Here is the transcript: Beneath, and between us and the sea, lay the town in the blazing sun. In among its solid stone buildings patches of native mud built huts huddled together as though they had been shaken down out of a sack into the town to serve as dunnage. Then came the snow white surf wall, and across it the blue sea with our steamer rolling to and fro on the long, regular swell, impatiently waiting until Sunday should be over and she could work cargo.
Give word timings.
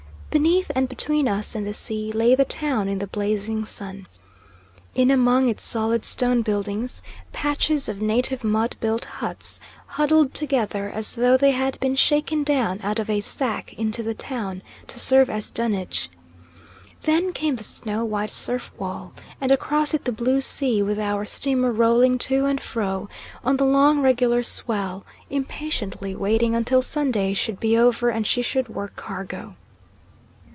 Beneath, 0.31 0.71
and 0.75 0.87
between 0.87 1.27
us 1.27 1.55
and 1.55 1.67
the 1.67 1.73
sea, 1.73 2.09
lay 2.09 2.35
the 2.35 2.45
town 2.45 2.87
in 2.87 2.99
the 2.99 3.07
blazing 3.07 3.65
sun. 3.65 4.07
In 4.95 5.11
among 5.11 5.49
its 5.49 5.61
solid 5.61 6.05
stone 6.05 6.41
buildings 6.41 7.03
patches 7.33 7.89
of 7.89 8.01
native 8.01 8.41
mud 8.41 8.77
built 8.79 9.03
huts 9.03 9.59
huddled 9.87 10.33
together 10.33 10.89
as 10.89 11.15
though 11.15 11.35
they 11.35 11.51
had 11.51 11.77
been 11.81 11.95
shaken 11.95 12.45
down 12.45 12.79
out 12.81 12.97
of 12.97 13.09
a 13.09 13.19
sack 13.19 13.73
into 13.73 14.01
the 14.01 14.13
town 14.13 14.61
to 14.87 15.01
serve 15.01 15.29
as 15.29 15.49
dunnage. 15.51 16.09
Then 17.01 17.33
came 17.33 17.57
the 17.57 17.61
snow 17.63 18.05
white 18.05 18.29
surf 18.31 18.71
wall, 18.77 19.11
and 19.41 19.51
across 19.51 19.93
it 19.93 20.05
the 20.05 20.13
blue 20.13 20.39
sea 20.39 20.81
with 20.81 20.97
our 20.97 21.25
steamer 21.25 21.73
rolling 21.73 22.17
to 22.19 22.45
and 22.45 22.61
fro 22.61 23.09
on 23.43 23.57
the 23.57 23.65
long, 23.65 23.99
regular 23.99 24.43
swell, 24.43 25.03
impatiently 25.29 26.15
waiting 26.15 26.55
until 26.55 26.81
Sunday 26.81 27.33
should 27.33 27.59
be 27.59 27.77
over 27.77 28.09
and 28.09 28.25
she 28.25 28.41
could 28.41 28.69
work 28.69 28.95
cargo. 28.95 29.55